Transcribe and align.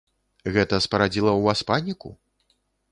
Гэта 0.55 0.79
спарадзіла 0.87 1.31
ў 1.37 1.41
вас 1.51 1.59
паніку? 1.73 2.09